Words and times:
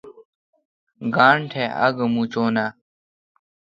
گانٹھ 1.15 1.55
آگہ 1.85 2.05
موچوناں؟ 2.13 2.69